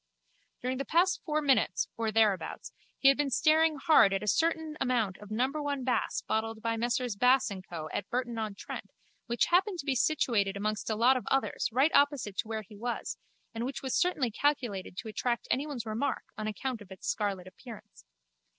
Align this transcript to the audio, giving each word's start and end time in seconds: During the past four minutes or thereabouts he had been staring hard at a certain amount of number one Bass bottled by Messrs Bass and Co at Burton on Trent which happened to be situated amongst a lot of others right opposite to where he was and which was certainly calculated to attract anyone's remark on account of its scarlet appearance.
During 0.63 0.79
the 0.79 0.85
past 0.85 1.21
four 1.25 1.43
minutes 1.43 1.87
or 1.95 2.11
thereabouts 2.11 2.73
he 2.97 3.07
had 3.07 3.17
been 3.17 3.29
staring 3.29 3.75
hard 3.77 4.13
at 4.15 4.23
a 4.23 4.27
certain 4.27 4.75
amount 4.81 5.17
of 5.19 5.29
number 5.29 5.61
one 5.61 5.83
Bass 5.83 6.23
bottled 6.27 6.59
by 6.63 6.75
Messrs 6.75 7.15
Bass 7.15 7.51
and 7.51 7.63
Co 7.63 7.87
at 7.93 8.09
Burton 8.09 8.39
on 8.39 8.55
Trent 8.55 8.89
which 9.27 9.45
happened 9.53 9.77
to 9.77 9.85
be 9.85 9.93
situated 9.93 10.57
amongst 10.57 10.89
a 10.89 10.95
lot 10.95 11.17
of 11.17 11.27
others 11.29 11.69
right 11.71 11.91
opposite 11.93 12.35
to 12.37 12.47
where 12.47 12.63
he 12.63 12.75
was 12.75 13.19
and 13.53 13.63
which 13.63 13.83
was 13.83 13.93
certainly 13.95 14.31
calculated 14.31 14.97
to 14.97 15.07
attract 15.07 15.47
anyone's 15.51 15.85
remark 15.85 16.23
on 16.35 16.47
account 16.47 16.81
of 16.81 16.89
its 16.89 17.07
scarlet 17.07 17.45
appearance. 17.45 18.03